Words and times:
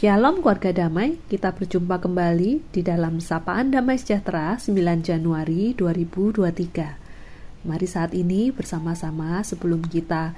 Shalom 0.00 0.40
keluarga 0.40 0.72
damai, 0.72 1.20
kita 1.28 1.52
berjumpa 1.52 2.00
kembali 2.00 2.64
di 2.72 2.80
dalam 2.80 3.20
Sapaan 3.20 3.68
Damai 3.68 4.00
Sejahtera 4.00 4.56
9 4.56 4.72
Januari 5.04 5.76
2023. 5.76 7.68
Mari 7.68 7.84
saat 7.84 8.16
ini 8.16 8.48
bersama-sama 8.48 9.44
sebelum 9.44 9.84
kita 9.84 10.32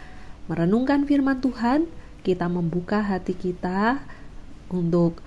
merenungkan 0.50 1.06
firman 1.06 1.38
Tuhan, 1.38 1.86
kita 2.26 2.50
membuka 2.50 3.06
hati 3.06 3.38
kita 3.38 4.02
untuk 4.66 5.22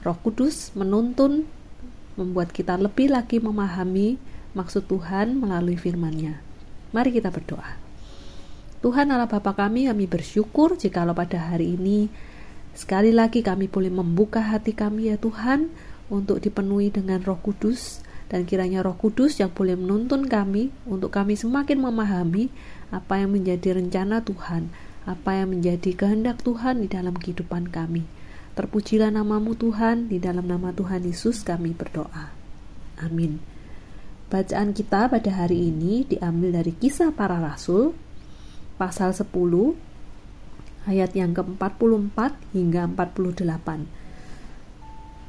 Roh 0.00 0.18
Kudus 0.24 0.72
menuntun 0.72 1.44
membuat 2.16 2.56
kita 2.56 2.80
lebih 2.80 3.12
lagi 3.12 3.44
memahami 3.44 4.16
maksud 4.56 4.88
Tuhan 4.88 5.36
melalui 5.36 5.76
firman-Nya. 5.76 6.40
Mari 6.96 7.12
kita 7.12 7.28
berdoa. 7.28 7.76
Tuhan 8.80 9.12
Allah 9.12 9.28
Bapa 9.28 9.52
kami, 9.52 9.84
kami 9.84 10.08
bersyukur 10.08 10.80
jikalau 10.80 11.12
pada 11.12 11.52
hari 11.52 11.76
ini 11.76 12.08
Sekali 12.76 13.08
lagi 13.08 13.40
kami 13.40 13.72
boleh 13.72 13.88
membuka 13.88 14.44
hati 14.44 14.76
kami 14.76 15.08
ya 15.08 15.16
Tuhan 15.16 15.72
untuk 16.12 16.44
dipenuhi 16.44 16.92
dengan 16.92 17.24
roh 17.24 17.40
kudus 17.40 18.04
dan 18.28 18.44
kiranya 18.44 18.84
roh 18.84 18.92
kudus 18.92 19.40
yang 19.40 19.48
boleh 19.48 19.80
menuntun 19.80 20.28
kami 20.28 20.68
untuk 20.84 21.08
kami 21.08 21.40
semakin 21.40 21.80
memahami 21.80 22.52
apa 22.92 23.24
yang 23.24 23.32
menjadi 23.32 23.80
rencana 23.80 24.20
Tuhan, 24.20 24.68
apa 25.08 25.30
yang 25.40 25.56
menjadi 25.56 25.90
kehendak 25.96 26.44
Tuhan 26.44 26.84
di 26.84 26.88
dalam 26.92 27.16
kehidupan 27.16 27.72
kami. 27.72 28.04
Terpujilah 28.60 29.08
namamu 29.08 29.56
Tuhan, 29.56 30.12
di 30.12 30.20
dalam 30.20 30.44
nama 30.44 30.68
Tuhan 30.68 31.00
Yesus 31.00 31.44
kami 31.48 31.72
berdoa. 31.72 32.32
Amin. 33.00 33.40
Bacaan 34.28 34.76
kita 34.76 35.08
pada 35.08 35.30
hari 35.32 35.72
ini 35.72 36.04
diambil 36.04 36.60
dari 36.60 36.76
kisah 36.76 37.14
para 37.14 37.40
rasul, 37.40 37.96
pasal 38.76 39.16
10 39.16 39.32
ayat 40.86 41.12
yang 41.12 41.34
ke-44 41.34 42.18
hingga 42.54 42.88
48. 42.88 44.06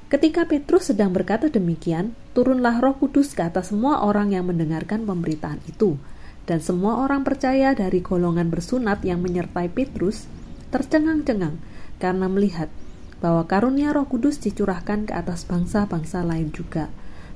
Ketika 0.08 0.48
Petrus 0.48 0.88
sedang 0.88 1.12
berkata 1.12 1.52
demikian, 1.52 2.16
turunlah 2.32 2.80
Roh 2.80 2.96
Kudus 2.96 3.36
ke 3.36 3.44
atas 3.44 3.76
semua 3.76 4.08
orang 4.08 4.32
yang 4.32 4.48
mendengarkan 4.48 5.04
pemberitaan 5.04 5.60
itu, 5.68 6.00
dan 6.48 6.64
semua 6.64 7.04
orang 7.04 7.28
percaya 7.28 7.76
dari 7.76 8.00
golongan 8.00 8.48
bersunat 8.48 9.04
yang 9.04 9.20
menyertai 9.20 9.68
Petrus 9.68 10.24
tercengang-cengang 10.72 11.60
karena 12.00 12.32
melihat 12.32 12.72
bahwa 13.20 13.44
karunia 13.44 13.92
Roh 13.92 14.08
Kudus 14.08 14.40
dicurahkan 14.40 15.12
ke 15.12 15.14
atas 15.18 15.44
bangsa-bangsa 15.44 16.24
lain 16.24 16.56
juga, 16.56 16.88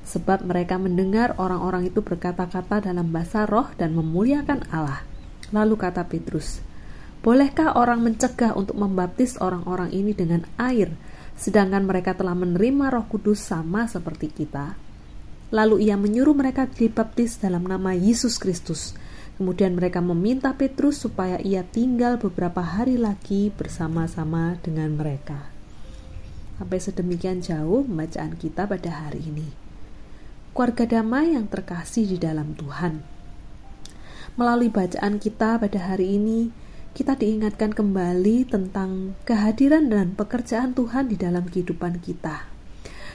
sebab 0.08 0.46
mereka 0.46 0.80
mendengar 0.80 1.36
orang-orang 1.36 1.92
itu 1.92 2.00
berkata-kata 2.00 2.88
dalam 2.88 3.12
bahasa 3.12 3.44
roh 3.44 3.68
dan 3.76 3.92
memuliakan 3.92 4.64
Allah. 4.72 5.04
Lalu 5.52 5.76
kata 5.76 6.08
Petrus, 6.08 6.64
Bolehkah 7.22 7.78
orang 7.78 8.02
mencegah 8.02 8.50
untuk 8.58 8.74
membaptis 8.74 9.38
orang-orang 9.38 9.94
ini 9.94 10.10
dengan 10.10 10.42
air, 10.58 10.90
sedangkan 11.38 11.86
mereka 11.86 12.18
telah 12.18 12.34
menerima 12.34 12.90
Roh 12.90 13.06
Kudus 13.06 13.38
sama 13.38 13.86
seperti 13.86 14.26
kita? 14.26 14.74
Lalu 15.54 15.86
ia 15.86 15.94
menyuruh 15.94 16.34
mereka 16.34 16.66
dibaptis 16.66 17.38
dalam 17.38 17.62
nama 17.62 17.94
Yesus 17.94 18.42
Kristus. 18.42 18.98
Kemudian 19.38 19.78
mereka 19.78 20.02
meminta 20.02 20.50
Petrus 20.50 20.98
supaya 20.98 21.38
ia 21.38 21.62
tinggal 21.62 22.18
beberapa 22.18 22.58
hari 22.58 22.98
lagi 22.98 23.54
bersama-sama 23.54 24.58
dengan 24.58 24.90
mereka. 24.98 25.46
Sampai 26.58 26.82
sedemikian 26.82 27.38
jauh 27.38 27.86
pembacaan 27.86 28.34
kita 28.34 28.66
pada 28.66 28.90
hari 28.90 29.22
ini. 29.30 29.48
Keluarga 30.58 30.98
damai 30.98 31.38
yang 31.38 31.46
terkasih 31.46 32.02
di 32.02 32.18
dalam 32.18 32.58
Tuhan. 32.58 32.98
Melalui 34.34 34.74
bacaan 34.74 35.20
kita 35.20 35.60
pada 35.60 35.80
hari 35.80 36.16
ini, 36.16 36.61
kita 36.92 37.16
diingatkan 37.16 37.72
kembali 37.72 38.44
tentang 38.44 39.16
kehadiran 39.24 39.88
dan 39.88 40.12
pekerjaan 40.12 40.76
Tuhan 40.76 41.08
di 41.08 41.16
dalam 41.16 41.48
kehidupan 41.48 42.04
kita. 42.04 42.44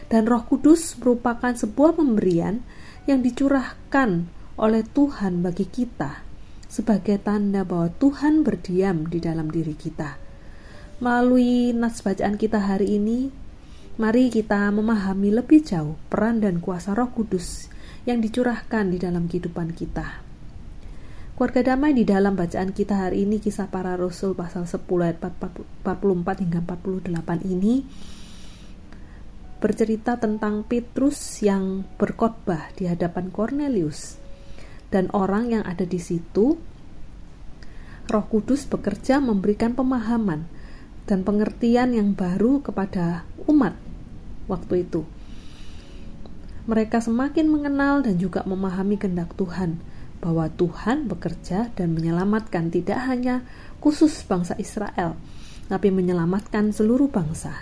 Dan 0.10 0.26
Roh 0.26 0.42
Kudus 0.50 0.98
merupakan 0.98 1.54
sebuah 1.54 1.94
pemberian 1.94 2.66
yang 3.06 3.22
dicurahkan 3.22 4.26
oleh 4.58 4.82
Tuhan 4.82 5.46
bagi 5.46 5.70
kita 5.70 6.26
sebagai 6.66 7.22
tanda 7.22 7.62
bahwa 7.64 7.94
Tuhan 8.02 8.42
berdiam 8.42 9.06
di 9.06 9.22
dalam 9.22 9.54
diri 9.54 9.78
kita. 9.78 10.18
Melalui 10.98 11.72
nats 11.78 12.02
bacaan 12.02 12.36
kita 12.42 12.58
hari 12.58 12.98
ini, 12.98 13.30
mari 14.02 14.34
kita 14.34 14.74
memahami 14.74 15.30
lebih 15.30 15.62
jauh 15.62 15.96
peran 16.10 16.42
dan 16.42 16.58
kuasa 16.58 16.98
Roh 16.98 17.14
Kudus 17.14 17.70
yang 18.10 18.26
dicurahkan 18.26 18.90
di 18.90 18.98
dalam 18.98 19.30
kehidupan 19.30 19.78
kita. 19.78 20.27
Keluarga 21.38 21.78
damai 21.78 21.94
di 21.94 22.02
dalam 22.02 22.34
bacaan 22.34 22.74
kita 22.74 22.98
hari 22.98 23.30
ini 23.30 23.38
kisah 23.38 23.70
para 23.70 23.94
rasul 23.94 24.34
pasal 24.34 24.66
10 24.66 24.90
ayat 25.06 25.22
44 25.22 25.86
hingga 26.42 26.66
48 26.66 27.14
ini 27.46 27.86
bercerita 29.62 30.18
tentang 30.18 30.66
Petrus 30.66 31.46
yang 31.46 31.86
berkhotbah 32.02 32.74
di 32.74 32.90
hadapan 32.90 33.30
Cornelius 33.30 34.18
dan 34.90 35.14
orang 35.14 35.54
yang 35.54 35.62
ada 35.62 35.86
di 35.86 36.02
situ 36.02 36.58
Roh 38.10 38.26
Kudus 38.34 38.66
bekerja 38.66 39.22
memberikan 39.22 39.78
pemahaman 39.78 40.50
dan 41.06 41.22
pengertian 41.22 41.94
yang 41.94 42.18
baru 42.18 42.66
kepada 42.66 43.30
umat 43.46 43.78
waktu 44.50 44.90
itu. 44.90 45.06
Mereka 46.66 46.98
semakin 46.98 47.46
mengenal 47.46 48.02
dan 48.02 48.18
juga 48.18 48.42
memahami 48.42 48.98
kehendak 48.98 49.38
Tuhan 49.38 49.97
bahwa 50.18 50.50
Tuhan 50.50 51.06
bekerja 51.06 51.70
dan 51.78 51.94
menyelamatkan 51.94 52.74
tidak 52.74 53.00
hanya 53.06 53.46
khusus 53.80 54.26
bangsa 54.26 54.58
Israel, 54.58 55.16
tapi 55.70 55.94
menyelamatkan 55.94 56.74
seluruh 56.74 57.08
bangsa. 57.12 57.54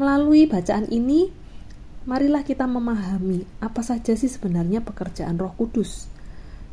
Melalui 0.00 0.48
bacaan 0.48 0.88
ini, 0.88 1.28
marilah 2.08 2.42
kita 2.42 2.64
memahami 2.64 3.44
apa 3.60 3.84
saja 3.84 4.16
sih 4.16 4.30
sebenarnya 4.32 4.80
pekerjaan 4.80 5.36
Roh 5.36 5.52
Kudus 5.52 6.08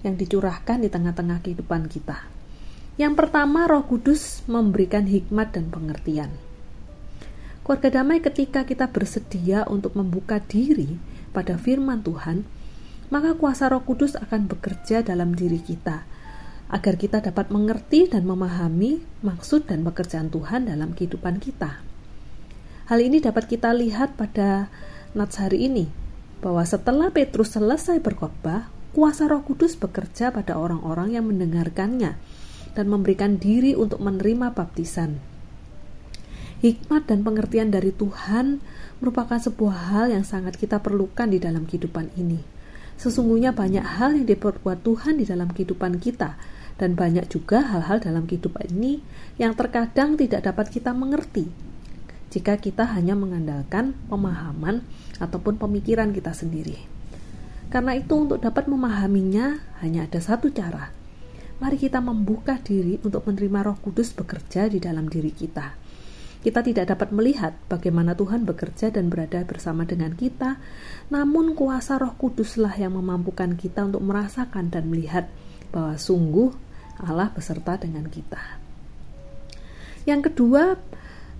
yang 0.07 0.15
dicurahkan 0.15 0.79
di 0.79 0.87
tengah-tengah 0.87 1.43
kehidupan 1.43 1.91
kita. 1.91 2.23
Yang 2.95 3.13
pertama, 3.19 3.67
Roh 3.67 3.83
Kudus 3.83 4.43
memberikan 4.47 5.07
hikmat 5.07 5.55
dan 5.55 5.67
pengertian. 5.67 6.31
Keluarga 7.63 8.01
damai 8.01 8.17
ketika 8.23 8.65
kita 8.65 8.89
bersedia 8.89 9.61
untuk 9.69 9.93
membuka 9.93 10.41
diri 10.41 10.97
pada 11.29 11.59
firman 11.59 12.01
Tuhan, 12.01 12.47
maka 13.09 13.33
kuasa 13.33 13.73
Roh 13.73 13.81
Kudus 13.81 14.13
akan 14.13 14.45
bekerja 14.45 15.01
dalam 15.01 15.33
diri 15.33 15.57
kita 15.57 16.05
agar 16.69 16.93
kita 17.01 17.25
dapat 17.25 17.49
mengerti 17.49 18.05
dan 18.05 18.29
memahami 18.29 19.01
maksud 19.25 19.65
dan 19.65 19.81
pekerjaan 19.81 20.29
Tuhan 20.29 20.69
dalam 20.69 20.93
kehidupan 20.93 21.41
kita. 21.41 21.81
Hal 22.85 22.99
ini 23.01 23.17
dapat 23.17 23.49
kita 23.49 23.73
lihat 23.73 24.13
pada 24.13 24.69
nats 25.17 25.41
hari 25.41 25.65
ini 25.65 25.89
bahwa 26.45 26.61
setelah 26.61 27.09
Petrus 27.09 27.57
selesai 27.57 27.97
berkhotbah, 28.05 28.69
kuasa 28.93 29.25
Roh 29.25 29.41
Kudus 29.41 29.73
bekerja 29.73 30.29
pada 30.29 30.61
orang-orang 30.61 31.17
yang 31.17 31.25
mendengarkannya 31.25 32.21
dan 32.77 32.85
memberikan 32.85 33.41
diri 33.41 33.73
untuk 33.73 33.97
menerima 33.97 34.53
baptisan. 34.53 35.17
Hikmat 36.61 37.09
dan 37.09 37.25
pengertian 37.25 37.73
dari 37.73 37.89
Tuhan 37.89 38.61
merupakan 39.01 39.41
sebuah 39.41 39.89
hal 39.89 40.05
yang 40.13 40.27
sangat 40.27 40.53
kita 40.59 40.77
perlukan 40.85 41.31
di 41.33 41.41
dalam 41.41 41.65
kehidupan 41.65 42.13
ini 42.13 42.58
Sesungguhnya 42.99 43.55
banyak 43.55 43.79
hal 43.95 44.19
yang 44.19 44.27
diperbuat 44.27 44.83
Tuhan 44.83 45.23
di 45.23 45.25
dalam 45.25 45.47
kehidupan 45.55 46.03
kita 46.03 46.35
dan 46.75 46.99
banyak 46.99 47.31
juga 47.31 47.63
hal-hal 47.63 48.03
dalam 48.03 48.27
kehidupan 48.27 48.75
ini 48.75 48.99
yang 49.39 49.55
terkadang 49.55 50.19
tidak 50.19 50.43
dapat 50.43 50.67
kita 50.67 50.91
mengerti 50.91 51.47
jika 52.27 52.59
kita 52.59 52.83
hanya 52.91 53.15
mengandalkan 53.15 53.95
pemahaman 54.11 54.83
ataupun 55.23 55.55
pemikiran 55.55 56.11
kita 56.11 56.35
sendiri. 56.35 56.75
Karena 57.71 57.95
itu 57.95 58.19
untuk 58.19 58.43
dapat 58.43 58.67
memahaminya 58.67 59.63
hanya 59.79 60.03
ada 60.03 60.19
satu 60.19 60.51
cara. 60.51 60.91
Mari 61.63 61.79
kita 61.79 62.03
membuka 62.03 62.59
diri 62.59 62.99
untuk 63.07 63.23
menerima 63.31 63.71
Roh 63.71 63.77
Kudus 63.79 64.11
bekerja 64.11 64.67
di 64.67 64.83
dalam 64.83 65.07
diri 65.07 65.31
kita 65.31 65.88
kita 66.39 66.63
tidak 66.63 66.95
dapat 66.95 67.11
melihat 67.11 67.51
bagaimana 67.67 68.15
Tuhan 68.15 68.47
bekerja 68.47 68.95
dan 68.95 69.11
berada 69.11 69.43
bersama 69.43 69.83
dengan 69.83 70.15
kita, 70.15 70.55
namun 71.11 71.51
kuasa 71.51 71.99
Roh 71.99 72.15
Kuduslah 72.15 72.79
yang 72.79 72.95
memampukan 72.95 73.59
kita 73.59 73.83
untuk 73.83 73.99
merasakan 74.07 74.71
dan 74.71 74.87
melihat 74.87 75.27
bahwa 75.75 75.99
sungguh 75.99 76.55
Allah 77.03 77.31
beserta 77.35 77.75
dengan 77.75 78.07
kita. 78.07 78.39
Yang 80.07 80.31
kedua, 80.31 80.79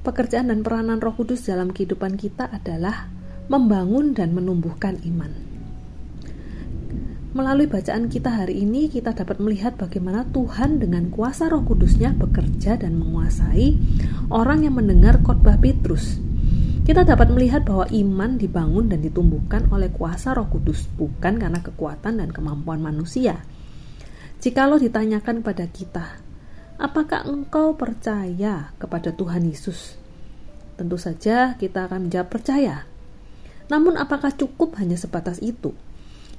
pekerjaan 0.04 0.52
dan 0.52 0.68
peranan 0.68 1.00
Roh 1.00 1.16
Kudus 1.16 1.48
dalam 1.48 1.72
kehidupan 1.72 2.20
kita 2.20 2.52
adalah 2.52 3.08
membangun 3.48 4.12
dan 4.12 4.36
menumbuhkan 4.36 5.00
iman. 5.08 5.49
Melalui 7.30 7.70
bacaan 7.70 8.10
kita 8.10 8.42
hari 8.42 8.66
ini, 8.66 8.90
kita 8.90 9.14
dapat 9.14 9.38
melihat 9.38 9.78
bagaimana 9.78 10.26
Tuhan 10.34 10.82
dengan 10.82 11.14
kuasa 11.14 11.46
roh 11.46 11.62
kudusnya 11.62 12.10
bekerja 12.18 12.74
dan 12.82 12.98
menguasai 12.98 13.78
orang 14.34 14.66
yang 14.66 14.74
mendengar 14.74 15.22
khotbah 15.22 15.62
Petrus. 15.62 16.18
Kita 16.90 17.06
dapat 17.06 17.30
melihat 17.30 17.70
bahwa 17.70 17.86
iman 17.86 18.42
dibangun 18.42 18.90
dan 18.90 19.06
ditumbuhkan 19.06 19.70
oleh 19.70 19.94
kuasa 19.94 20.34
roh 20.34 20.50
kudus, 20.50 20.90
bukan 20.98 21.38
karena 21.38 21.62
kekuatan 21.62 22.18
dan 22.18 22.34
kemampuan 22.34 22.82
manusia. 22.82 23.46
Jikalau 24.42 24.82
ditanyakan 24.82 25.46
pada 25.46 25.70
kita, 25.70 26.18
apakah 26.82 27.30
engkau 27.30 27.78
percaya 27.78 28.74
kepada 28.82 29.14
Tuhan 29.14 29.46
Yesus? 29.46 30.02
Tentu 30.82 30.98
saja 30.98 31.54
kita 31.62 31.86
akan 31.86 32.10
menjawab 32.10 32.34
percaya. 32.34 32.90
Namun 33.70 34.02
apakah 34.02 34.34
cukup 34.34 34.82
hanya 34.82 34.98
sebatas 34.98 35.38
itu? 35.46 35.78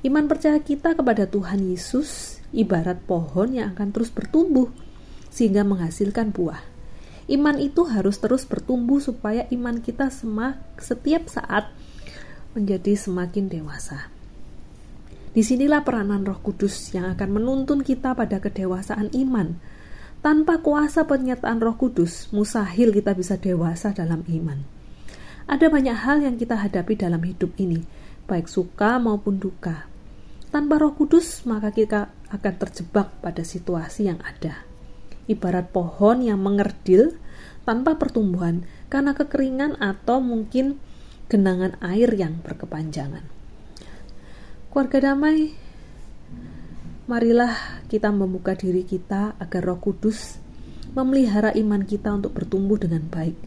Iman 0.01 0.27
percaya 0.29 0.57
kita 0.61 0.97
kepada 0.97 1.29
Tuhan 1.29 1.61
Yesus 1.61 2.41
ibarat 2.57 3.05
pohon 3.05 3.53
yang 3.53 3.77
akan 3.77 3.93
terus 3.93 4.09
bertumbuh 4.09 4.73
sehingga 5.29 5.63
menghasilkan 5.63 6.33
buah. 6.33 6.65
Iman 7.31 7.63
itu 7.63 7.87
harus 7.87 8.19
terus 8.19 8.43
bertumbuh 8.43 8.99
supaya 8.99 9.47
iman 9.55 9.79
kita 9.79 10.11
semak, 10.11 10.59
setiap 10.83 11.31
saat 11.31 11.71
menjadi 12.59 12.99
semakin 12.99 13.47
dewasa. 13.47 14.11
Di 15.31 15.47
sinilah 15.47 15.87
peranan 15.87 16.27
Roh 16.27 16.43
Kudus 16.43 16.91
yang 16.91 17.07
akan 17.07 17.39
menuntun 17.39 17.87
kita 17.87 18.19
pada 18.19 18.43
kedewasaan 18.43 19.15
iman. 19.15 19.55
Tanpa 20.21 20.59
kuasa 20.59 21.07
penyertaan 21.07 21.63
Roh 21.63 21.79
Kudus, 21.79 22.35
mustahil 22.35 22.91
kita 22.91 23.15
bisa 23.15 23.39
dewasa 23.39 23.95
dalam 23.95 24.27
iman. 24.27 24.59
Ada 25.47 25.71
banyak 25.71 25.97
hal 26.03 26.27
yang 26.27 26.35
kita 26.35 26.59
hadapi 26.59 26.99
dalam 26.99 27.23
hidup 27.23 27.55
ini, 27.63 27.87
baik 28.27 28.51
suka 28.51 28.99
maupun 28.99 29.39
duka. 29.39 29.90
Tanpa 30.51 30.83
Roh 30.83 30.99
Kudus, 30.99 31.47
maka 31.47 31.71
kita 31.71 32.11
akan 32.35 32.55
terjebak 32.59 33.23
pada 33.23 33.47
situasi 33.47 34.11
yang 34.11 34.19
ada. 34.27 34.67
Ibarat 35.31 35.71
pohon 35.71 36.27
yang 36.27 36.43
mengerdil 36.43 37.15
tanpa 37.63 37.95
pertumbuhan 37.95 38.67
karena 38.91 39.15
kekeringan 39.15 39.79
atau 39.79 40.19
mungkin 40.19 40.83
genangan 41.31 41.79
air 41.79 42.11
yang 42.19 42.43
berkepanjangan. 42.43 43.23
Keluarga 44.75 45.15
damai, 45.15 45.55
marilah 47.07 47.55
kita 47.87 48.11
membuka 48.11 48.59
diri 48.59 48.83
kita 48.83 49.39
agar 49.39 49.63
Roh 49.63 49.79
Kudus 49.79 50.43
memelihara 50.99 51.55
iman 51.55 51.87
kita 51.87 52.11
untuk 52.11 52.35
bertumbuh 52.35 52.75
dengan 52.75 53.07
baik. 53.07 53.39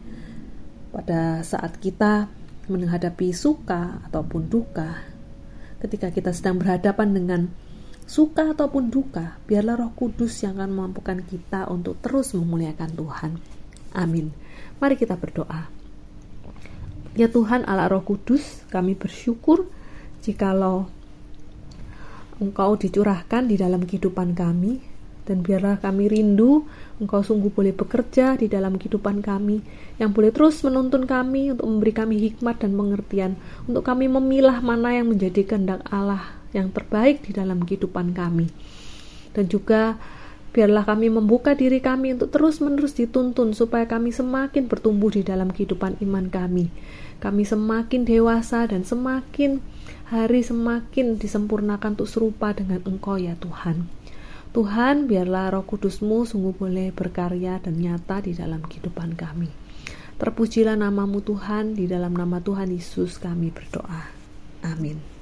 Pada 0.88 1.44
saat 1.44 1.76
kita 1.76 2.32
menghadapi 2.64 3.28
suka 3.36 4.00
ataupun 4.08 4.48
duka, 4.48 5.13
ketika 5.84 6.08
kita 6.08 6.32
sedang 6.32 6.56
berhadapan 6.56 7.12
dengan 7.12 7.40
suka 8.08 8.56
ataupun 8.56 8.88
duka, 8.88 9.36
biarlah 9.44 9.76
Roh 9.76 9.92
Kudus 9.92 10.40
yang 10.40 10.56
akan 10.56 10.72
memampukan 10.72 11.20
kita 11.28 11.68
untuk 11.68 12.00
terus 12.00 12.32
memuliakan 12.32 12.90
Tuhan. 12.96 13.32
Amin. 13.92 14.32
Mari 14.80 14.96
kita 14.96 15.20
berdoa. 15.20 15.68
Ya 17.14 17.28
Tuhan 17.28 17.68
Allah 17.68 17.92
Roh 17.92 18.00
Kudus, 18.00 18.64
kami 18.72 18.96
bersyukur 18.96 19.68
jikalau 20.24 20.88
Engkau 22.42 22.74
dicurahkan 22.74 23.46
di 23.46 23.54
dalam 23.54 23.86
kehidupan 23.86 24.34
kami, 24.34 24.82
dan 25.24 25.40
biarlah 25.40 25.80
kami 25.80 26.08
rindu 26.08 26.68
Engkau 26.94 27.26
sungguh 27.26 27.50
boleh 27.50 27.74
bekerja 27.74 28.38
di 28.38 28.46
dalam 28.46 28.78
kehidupan 28.78 29.18
kami, 29.18 29.66
yang 29.98 30.14
boleh 30.14 30.30
terus 30.30 30.62
menuntun 30.62 31.10
kami 31.10 31.50
untuk 31.50 31.66
memberi 31.66 31.90
kami 31.90 32.16
hikmat 32.22 32.62
dan 32.62 32.78
pengertian, 32.78 33.34
untuk 33.66 33.82
kami 33.82 34.06
memilah 34.06 34.62
mana 34.62 34.94
yang 34.94 35.10
menjadi 35.10 35.42
kehendak 35.42 35.82
Allah 35.90 36.38
yang 36.54 36.70
terbaik 36.70 37.26
di 37.26 37.34
dalam 37.34 37.66
kehidupan 37.66 38.14
kami. 38.14 38.46
Dan 39.34 39.50
juga 39.50 39.98
biarlah 40.54 40.86
kami 40.86 41.10
membuka 41.10 41.58
diri 41.58 41.82
kami 41.82 42.14
untuk 42.14 42.30
terus-menerus 42.30 42.94
dituntun 42.94 43.58
supaya 43.58 43.90
kami 43.90 44.14
semakin 44.14 44.70
bertumbuh 44.70 45.10
di 45.10 45.26
dalam 45.26 45.50
kehidupan 45.50 45.98
iman 45.98 46.30
kami. 46.30 46.70
Kami 47.18 47.42
semakin 47.42 48.06
dewasa 48.06 48.70
dan 48.70 48.86
semakin 48.86 49.58
hari 50.06 50.46
semakin 50.46 51.18
disempurnakan 51.18 51.98
untuk 51.98 52.06
serupa 52.06 52.54
dengan 52.54 52.86
Engkau 52.86 53.18
ya 53.18 53.34
Tuhan. 53.34 53.90
Tuhan, 54.54 55.10
biarlah 55.10 55.50
roh 55.50 55.66
kudusmu 55.66 56.22
sungguh 56.22 56.54
boleh 56.54 56.94
berkarya 56.94 57.58
dan 57.58 57.74
nyata 57.74 58.22
di 58.22 58.38
dalam 58.38 58.62
kehidupan 58.62 59.18
kami. 59.18 59.50
Terpujilah 60.14 60.78
namamu 60.78 61.18
Tuhan, 61.26 61.74
di 61.74 61.90
dalam 61.90 62.14
nama 62.14 62.38
Tuhan 62.38 62.70
Yesus 62.70 63.18
kami 63.18 63.50
berdoa. 63.50 64.06
Amin. 64.62 65.13